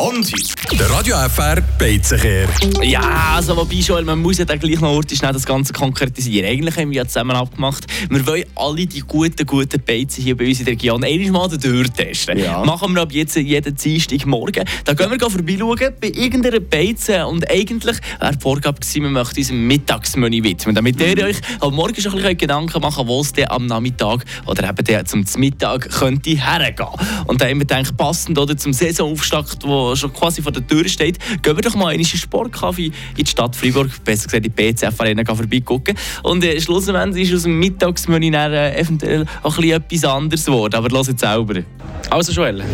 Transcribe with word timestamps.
Fondi. 0.00 0.32
Der 0.78 0.88
Radio 0.88 1.16
FR 1.28 1.60
Beizenkehr. 1.78 2.48
Ja, 2.82 3.34
also 3.34 3.54
wobei 3.54 3.82
schon, 3.82 4.02
man 4.06 4.18
muss 4.22 4.38
ja 4.38 4.46
dann 4.46 4.58
gleich 4.58 4.80
noch 4.80 4.88
Orte 4.88 5.14
schnell 5.14 5.34
das 5.34 5.44
Ganze 5.44 5.74
konkretisieren. 5.74 6.48
Eigentlich 6.48 6.74
haben 6.78 6.90
wir 6.90 7.02
ja 7.02 7.06
zusammen 7.06 7.36
abgemacht, 7.36 7.84
wir 8.08 8.26
wollen 8.26 8.44
alle 8.54 8.86
die 8.86 9.00
guten, 9.00 9.44
guten 9.44 9.82
Beizen 9.82 10.22
hier 10.24 10.38
bei 10.38 10.46
uns 10.46 10.60
in 10.60 10.64
der 10.64 10.72
Region 10.72 11.04
einmal 11.04 11.50
durchtesten. 11.50 12.38
Ja. 12.38 12.64
Machen 12.64 12.94
wir 12.94 13.02
ab 13.02 13.12
jetzt 13.12 13.36
jeden 13.36 13.76
Dienstag 13.76 14.24
morgen. 14.24 14.64
Da 14.86 14.94
gehen 14.94 15.10
wir 15.10 15.20
vorbeischauen 15.20 15.94
bei 16.00 16.08
irgendeiner 16.08 16.60
Beize 16.60 17.26
und 17.26 17.50
eigentlich 17.50 17.98
wäre 18.20 18.32
die 18.32 18.40
Vorgabe 18.40 18.80
gewesen, 18.80 19.02
wir 19.02 19.10
möchten 19.10 19.40
unserem 19.40 19.66
Mittagsmenü 19.66 20.42
widmen, 20.42 20.74
damit 20.74 20.98
ihr 20.98 21.26
euch 21.26 21.36
am 21.60 21.74
Morgen 21.74 22.00
schon 22.00 22.12
ein 22.12 22.18
bisschen 22.18 22.38
Gedanken 22.38 22.80
machen 22.80 22.96
könnt, 22.96 23.08
wo 23.08 23.20
es 23.20 23.34
dann 23.34 23.48
am 23.48 23.66
Nachmittag 23.66 24.24
oder 24.46 24.66
eben 24.66 25.04
zum 25.04 25.26
Mittag 25.36 25.90
könnte 25.90 26.30
hergehen. 26.30 26.88
Und 27.26 27.42
da 27.42 27.44
haben 27.44 27.58
wir 27.58 27.66
gedacht, 27.66 27.94
passend 27.98 28.38
oder, 28.38 28.56
zum 28.56 28.72
Saisonauftakt, 28.72 29.62
der 29.62 29.89
schon 29.96 30.12
quasi 30.12 30.42
vor 30.42 30.52
der 30.52 30.66
Tür 30.66 30.88
steht, 30.88 31.18
gehen 31.42 31.56
wir 31.56 31.62
doch 31.62 31.74
mal 31.74 31.92
in 31.92 32.00
einen 32.00 32.04
Sportkaffee 32.04 32.86
in 32.86 33.24
die 33.24 33.26
Stadt 33.26 33.56
Freiburg, 33.56 33.90
besser 34.04 34.24
gesagt 34.24 34.46
in 34.46 34.52
die 34.54 34.72
BCF 34.72 35.00
Arena 35.00 35.24
vorbeigucken. 35.34 35.96
Und 36.22 36.44
äh, 36.44 36.60
schlussendlich 36.60 37.30
ist 37.30 37.36
aus 37.36 37.42
dem 37.42 37.58
Mittagsmenü 37.58 38.30
dann, 38.30 38.52
äh, 38.52 38.78
eventuell 38.78 39.26
auch 39.42 39.58
ein 39.58 39.62
bisschen 39.62 39.76
etwas 39.76 40.04
anderes 40.04 40.44
geworden. 40.44 40.74
Aber 40.74 40.88
lass 40.90 41.08
jetzt 41.08 41.20
selber. 41.20 41.62
Also 42.08 42.32
Joel, 42.32 42.64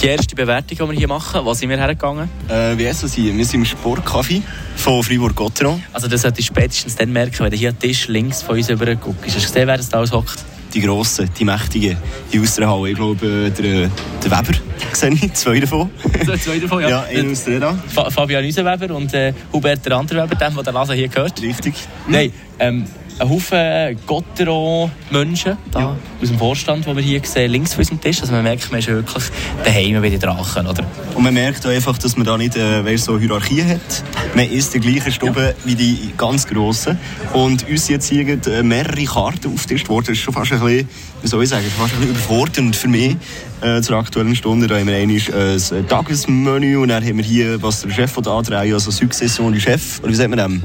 die 0.00 0.06
erste 0.06 0.34
Bewertung, 0.34 0.78
die 0.78 0.92
wir 0.92 0.98
hier 0.98 1.08
machen, 1.08 1.44
wo 1.44 1.52
sind 1.52 1.68
wir 1.68 1.76
hergegangen? 1.76 2.28
Äh, 2.48 2.78
wie 2.78 2.86
heisst 2.86 3.02
das 3.02 3.14
hier? 3.14 3.36
Wir 3.36 3.44
sind 3.44 3.60
im 3.60 3.66
Sportcafé 3.66 4.42
von 4.76 5.02
Fribourg-Gotteron. 5.02 5.82
Also 5.92 6.08
das 6.08 6.22
solltest 6.22 6.48
du 6.48 6.54
spätestens 6.54 6.96
dann 6.96 7.12
merken, 7.12 7.40
wenn 7.40 7.50
du 7.50 7.56
hier 7.56 7.70
am 7.70 7.78
Tisch 7.78 8.08
links 8.08 8.42
von 8.42 8.56
uns 8.56 8.70
rüber 8.70 8.94
guckst. 8.94 9.26
Hast 9.26 9.36
du 9.36 9.40
gesehen, 9.40 9.66
wer 9.66 9.76
das 9.76 9.88
da 9.88 9.98
alles 9.98 10.12
hockt? 10.12 10.38
Die 10.72 10.80
grossen, 10.80 11.28
die 11.38 11.44
mächtigen 11.44 11.96
in 12.30 12.40
Halle. 12.68 12.90
Ich 12.90 12.96
glaube, 12.96 13.50
der, 13.50 13.88
der 13.88 13.90
Weber 14.30 14.58
sehe 14.92 15.10
ich, 15.10 15.32
zwei 15.34 15.60
davon. 15.60 15.90
Zwei 16.24 16.58
davon, 16.58 16.82
Ja, 16.82 17.04
aus 17.30 17.44
der 17.44 17.54
Reda. 17.54 17.78
Fa 17.88 18.10
Fabian 18.10 18.44
Üsenweber 18.44 18.94
und 18.94 19.12
äh, 19.14 19.32
Hubert 19.52 19.84
der 19.84 19.96
andere 19.96 20.22
Weber, 20.22 20.34
der, 20.36 20.50
der 20.50 20.72
Laser 20.72 20.94
hier 20.94 21.08
gehört. 21.08 21.40
Richtig. 21.42 21.74
Nein, 22.06 22.32
ähm, 22.58 22.84
ein 23.20 23.28
Haufen 23.28 23.98
Gottero-Menschen 24.06 25.56
da 25.70 25.80
Ja. 25.80 25.96
aus 26.22 26.28
dem 26.28 26.38
Vorstand, 26.38 26.86
die 26.86 26.96
wir 26.96 27.02
hier 27.02 27.20
sehen, 27.24 27.50
links 27.50 27.74
von 27.74 27.80
unserem 27.80 28.00
Tisch. 28.00 28.20
Also 28.20 28.32
man 28.32 28.42
merkt, 28.42 28.70
man 28.70 28.80
ist 28.80 28.88
wirklich 28.88 29.24
daheim 29.64 30.00
bei 30.00 30.08
den 30.08 30.20
Drachen, 30.20 30.66
oder? 30.66 30.84
Und 31.14 31.22
man 31.22 31.34
merkt 31.34 31.66
auch 31.66 31.70
einfach, 31.70 31.98
dass 31.98 32.16
man 32.16 32.26
da 32.26 32.38
nicht 32.38 32.56
äh, 32.56 32.96
so 32.96 33.18
Hierarchie 33.18 33.62
hat. 33.62 34.04
Man 34.34 34.50
ist 34.50 34.72
der 34.74 34.80
gleiche 34.80 35.12
Stube 35.12 35.54
wie 35.64 35.74
die 35.74 36.12
ganz 36.16 36.46
Grossen. 36.46 36.98
Und 37.32 37.68
uns 37.68 37.88
jetzt 37.88 38.08
hier 38.08 38.26
äh, 38.46 38.62
mehrere 38.62 39.04
Karten 39.04 39.52
aufgetischt 39.54 39.88
worden. 39.88 40.06
Das 40.08 40.16
ist 40.16 40.22
schon 40.22 40.34
fast 40.34 40.52
ein 40.52 40.60
bisschen, 40.60 40.88
wie 41.22 41.28
soll 41.28 41.42
ich 41.42 41.48
sagen, 41.50 41.66
fast 41.76 41.94
ein 41.94 42.00
bisschen 42.00 42.14
überfordernd 42.14 42.76
für 42.76 42.88
mich. 42.88 43.16
Äh, 43.62 43.82
zur 43.82 43.96
aktuellen 43.96 44.34
Stunde. 44.34 44.66
Da 44.66 44.78
haben 44.78 44.86
wir 44.86 44.96
einmal 44.96 45.16
äh, 45.16 45.54
ein 45.56 45.86
Tagesmenü 45.86 46.78
und 46.78 46.88
dann 46.88 47.04
haben 47.04 47.18
wir 47.18 47.24
hier, 47.24 47.62
was 47.62 47.82
der 47.82 47.90
Chef 47.90 48.16
da 48.22 48.38
andreht, 48.38 48.72
also 48.72 48.90
Succession 48.90 49.52
du 49.52 49.60
Chef. 49.60 50.00
Oder 50.00 50.12
wie 50.12 50.14
sagt 50.14 50.30
man 50.30 50.38
dem? 50.38 50.62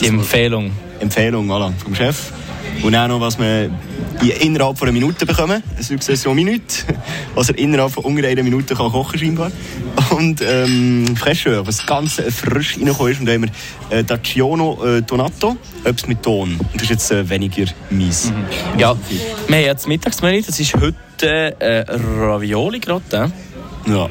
Die 0.00 0.06
Empfehlung. 0.06 0.70
Empfehlung 1.02 1.50
voilà, 1.50 1.72
vom 1.82 1.94
Chef. 1.94 2.32
Und 2.82 2.92
dann 2.92 3.10
noch, 3.10 3.20
was 3.20 3.38
wir 3.38 3.70
in- 4.22 4.30
innerhalb 4.40 4.78
von 4.78 4.88
einer 4.88 4.98
Minute 4.98 5.26
bekommen. 5.26 5.62
Eine 5.74 5.82
Succession 5.84 6.34
Minute. 6.34 6.62
Was 7.34 7.48
er 7.48 7.58
innerhalb 7.58 7.92
von 7.92 8.04
ungefähr 8.04 8.30
einer 8.30 8.42
Minute 8.42 8.74
kann 8.74 8.90
kochen 8.90 9.18
scheinbar. 9.18 9.50
Und 10.10 10.40
ähm, 10.46 11.14
Fraicheur, 11.16 11.66
was 11.66 11.86
ganz 11.86 12.14
frisch 12.30 12.76
reingekommen 12.76 13.12
ist. 13.12 13.20
Und 13.20 13.26
da 13.26 13.32
haben 13.32 13.46
wir 13.90 13.98
äh, 13.98 14.04
Dacciono 14.04 14.84
äh, 14.84 15.02
Donato, 15.02 15.56
etwas 15.84 16.06
mit 16.08 16.22
Ton. 16.22 16.56
Und 16.58 16.74
das 16.74 16.82
ist 16.84 16.90
jetzt 16.90 17.10
äh, 17.12 17.28
weniger 17.28 17.64
mies. 17.90 18.32
Ja, 18.78 18.94
wir 19.48 19.56
haben 19.58 19.64
jetzt 19.64 19.88
Mittagsmenü, 19.88 20.42
das 20.42 20.60
ist 20.60 20.74
heute 20.74 21.60
äh, 21.60 21.84
Ravioli 21.88 22.80
gerade. 22.80 23.32
Ja. 23.86 24.08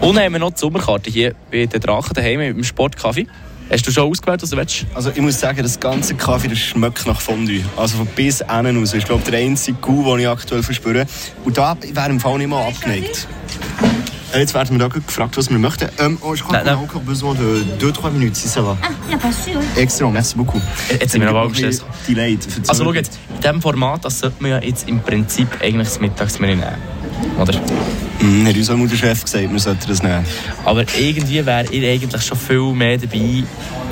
Und 0.00 0.16
dann 0.16 0.24
haben 0.24 0.32
wir 0.32 0.38
noch 0.40 0.50
die 0.50 0.58
Sommerkarte 0.60 1.10
hier 1.10 1.34
bei 1.50 1.66
den 1.66 1.80
Drachen 1.80 2.14
daheim 2.14 2.40
im 2.40 2.62
Sportcafé. 2.64 3.26
Hast 3.70 3.86
du 3.86 3.90
schon 3.90 4.10
ausgewählt, 4.10 4.42
was 4.42 4.50
du 4.50 4.56
willst? 4.56 4.86
Also 4.94 5.10
ich 5.10 5.20
muss 5.20 5.40
sagen, 5.40 5.60
das 5.62 5.80
ganze 5.80 6.14
Kaffee 6.14 6.48
das 6.48 6.58
schmeckt 6.58 7.04
nach 7.06 7.20
Fondue. 7.20 7.62
Also 7.76 7.96
von 7.98 8.06
bis 8.06 8.40
innen 8.40 8.78
raus. 8.78 8.94
Ich 8.94 9.04
glaube, 9.04 9.28
der 9.28 9.40
einzige 9.40 9.76
Coup, 9.78 10.04
den 10.04 10.20
ich 10.20 10.28
aktuell 10.28 10.62
verspüre. 10.62 11.06
Und 11.44 11.58
da 11.58 11.76
wäre 11.80 12.10
im 12.10 12.20
Fall 12.20 12.38
nicht 12.38 12.48
mal 12.48 12.66
abgeneigt. 12.68 13.26
Äh, 14.32 14.40
Jetzt 14.40 14.54
werden 14.54 14.70
wir 14.72 14.78
da 14.78 14.88
gefragt, 14.88 15.36
was 15.36 15.50
wir 15.50 15.58
möchten. 15.58 15.88
Ähm, 15.98 16.18
oh, 16.20 16.34
qu'on 16.34 16.54
a 16.54 16.62
nein. 16.62 16.76
encore 16.76 17.00
besoin 17.00 17.34
de 17.34 17.64
2-3 17.80 18.10
Minuten, 18.10 18.34
si 18.34 18.48
ça 18.48 18.60
va. 18.62 18.76
Ah, 18.82 18.88
il 19.04 19.08
n'y 19.08 19.14
a 19.14 19.18
pas 19.18 19.30
oui. 19.46 19.80
Excellent, 19.82 20.12
merci 20.12 20.36
beaucoup. 20.36 20.60
Jetzt 20.90 21.12
sind 21.12 21.22
wir 21.22 21.30
aber 21.30 21.42
auch 21.42 21.48
gestresst. 21.48 21.84
Delayed. 22.06 22.46
Also 22.68 22.84
schau 22.84 22.92
jetzt, 22.92 23.18
in 23.34 23.40
diesem 23.40 23.62
Format, 23.62 24.04
das 24.04 24.18
sollte 24.18 24.36
man 24.42 24.50
ja 24.50 24.58
jetzt 24.60 24.88
im 24.88 25.00
Prinzip 25.00 25.48
eigentlich 25.62 25.88
das 25.88 26.00
Mittagsmenü 26.00 26.56
nehmen. 26.56 26.95
Oder? 27.38 27.60
Mhm, 28.20 28.46
hat 28.46 28.56
uns 28.56 28.70
auch 28.70 28.76
mal 28.76 28.88
der 28.88 28.96
Chef 28.96 29.24
gesagt, 29.24 29.52
wir 29.52 29.58
sollten 29.58 29.88
das 29.88 30.02
nehmen. 30.02 30.24
Aber 30.64 30.84
irgendwie 30.98 31.44
wäre 31.44 31.66
ihr 31.70 31.92
eigentlich 31.92 32.22
schon 32.22 32.38
viel 32.38 32.72
mehr 32.72 32.98
dabei, 32.98 33.44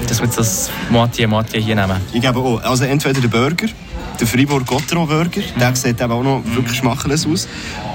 dass 0.09 0.21
wir 0.21 0.29
das 0.29 0.71
Moitié 0.91 1.27
Moitié 1.27 1.61
hier 1.61 1.75
nehmen. 1.75 2.01
Ich 2.13 2.21
gebe 2.21 2.39
auch, 2.39 2.63
also 2.63 2.85
entweder 2.85 3.21
der 3.21 3.29
Burger, 3.29 3.67
der 4.19 4.27
Fribourg 4.27 4.67
Gotteron 4.67 5.07
Burger, 5.07 5.43
der 5.59 5.75
sieht 5.77 6.01
eben 6.01 6.13
auch 6.13 6.23
noch 6.23 6.43
wirklich 6.55 6.79
schmachlos 6.79 7.27
aus. 7.27 7.49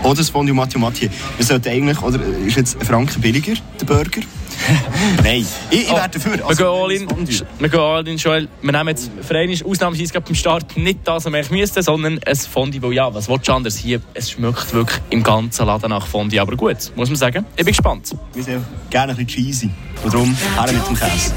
Oder 0.04 0.16
das 0.16 0.30
Fondue 0.30 0.54
Mathieu 0.54 0.80
Mathieu. 0.80 1.10
Wir 1.38 1.46
sollten 1.46 1.70
eigentlich, 1.70 2.02
oder 2.02 2.20
ist 2.46 2.58
jetzt 2.58 2.84
Franken 2.84 3.22
billiger, 3.22 3.54
der 3.80 3.86
Burger? 3.86 4.22
Nein, 5.24 5.46
ich, 5.72 5.80
ich 5.80 5.92
Oh, 5.92 5.96
wäre 5.96 6.10
dafür. 6.10 6.38
wir, 6.38 6.46
Also, 6.48 6.64
gehen 6.64 6.84
all 6.84 6.92
in, 6.92 7.28
wir 7.60 7.70
gehen 7.70 7.80
all 7.80 8.08
in, 8.08 8.18
Joel. 8.18 8.48
Wir 8.62 8.72
nehmen 8.72 8.88
jetzt 8.90 9.10
für 9.22 9.36
einmal 9.38 9.58
ausnahmsweise 9.66 10.14
gerade 10.14 10.26
beim 10.26 10.36
Start 10.36 10.78
nicht 10.78 11.00
das, 11.04 11.26
was 11.26 11.34
wir 11.52 11.58
müssten, 11.58 11.82
sondern 11.82 12.20
ein 12.26 12.36
Fondue, 12.36 12.82
weil 12.82 12.94
ja, 12.94 13.14
was 13.14 13.28
willst 13.30 13.48
du 13.48 13.54
anders 13.54 13.78
hier? 13.78 14.02
Es 14.14 14.32
schmeckt 14.32 14.74
wirklich 14.74 15.00
im 15.10 15.24
ganzen 15.24 15.66
Laden 15.66 15.90
nach 15.90 16.06
Fondue, 16.08 16.40
aber 16.42 16.56
gut, 16.56 16.78
muss 16.96 17.10
man 17.10 17.16
sagen. 17.18 17.46
Ich 17.56 17.66
bin 17.66 17.74
gespannt. 17.74 18.16
Wir 18.34 18.44
sind 18.44 18.66
gerne 18.90 19.14
ein 19.14 19.26
bisschen 19.26 19.44
cheesy. 19.46 19.70
Und 20.04 20.14
darum, 20.14 20.36
her 20.56 20.72
mit 20.72 20.88
dem 20.88 20.96
Käse. 20.96 21.34